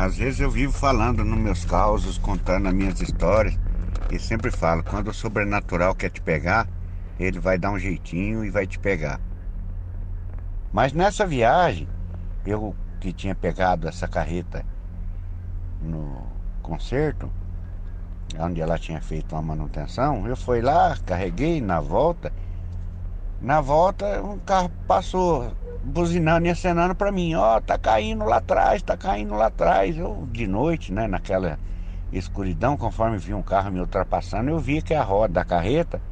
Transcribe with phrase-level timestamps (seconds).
[0.00, 3.54] Às vezes eu vivo falando nos meus causos, contando as minhas histórias.
[4.10, 6.66] E sempre falo, quando o sobrenatural quer te pegar,
[7.18, 9.20] ele vai dar um jeitinho e vai te pegar.
[10.72, 11.86] Mas nessa viagem,
[12.46, 14.64] eu que tinha pegado essa carreta
[15.82, 16.26] no
[16.62, 17.30] concerto,
[18.38, 22.32] onde ela tinha feito uma manutenção, eu fui lá, carreguei na volta.
[23.40, 25.50] Na volta, um carro passou
[25.82, 29.96] buzinando e acenando para mim, ó, oh, tá caindo lá atrás, tá caindo lá atrás.
[29.96, 31.58] Eu de noite, né, naquela
[32.12, 36.02] escuridão, conforme vi um carro me ultrapassando, eu vi que a roda da carreta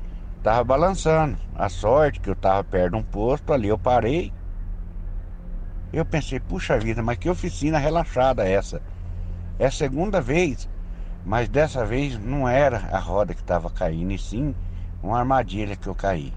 [0.43, 1.37] tava balançando.
[1.55, 4.33] A sorte que eu tava perto de um posto, ali eu parei.
[5.93, 8.81] Eu pensei, puxa vida, mas que oficina relaxada essa.
[9.59, 10.67] É a segunda vez,
[11.27, 14.55] mas dessa vez não era a roda que estava caindo, e sim
[15.03, 16.33] uma armadilha que eu caí.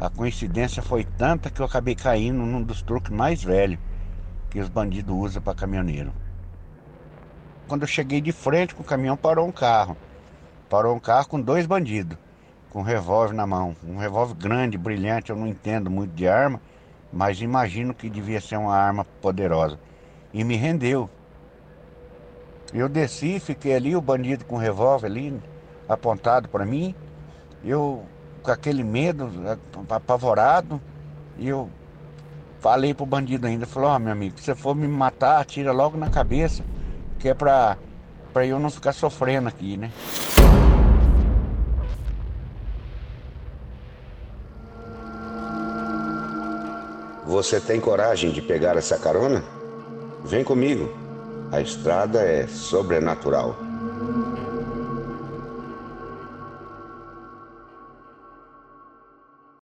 [0.00, 3.80] A coincidência foi tanta que eu acabei caindo num dos truques mais velhos
[4.48, 6.12] que os bandidos usam para caminhoneiro.
[7.66, 9.96] Quando eu cheguei de frente com o caminhão, parou um carro.
[10.70, 12.16] Parou um carro com dois bandidos,
[12.70, 13.74] com um revólver na mão.
[13.84, 16.60] Um revólver grande, brilhante, eu não entendo muito de arma,
[17.12, 19.80] mas imagino que devia ser uma arma poderosa.
[20.32, 21.10] E me rendeu.
[22.72, 25.42] Eu desci, fiquei ali, o bandido com o revólver ali,
[25.88, 26.94] apontado para mim.
[27.64, 28.06] Eu
[28.42, 29.30] com aquele medo,
[29.88, 30.80] apavorado,
[31.36, 31.68] e eu
[32.60, 35.96] falei pro bandido ainda, falou, ó meu amigo, se você for me matar, atira logo
[35.96, 36.62] na cabeça
[37.18, 37.76] que é pra,
[38.32, 39.90] pra eu não ficar sofrendo aqui, né?
[47.26, 49.44] Você tem coragem de pegar essa carona?
[50.24, 50.90] Vem comigo.
[51.52, 53.67] A estrada é sobrenatural.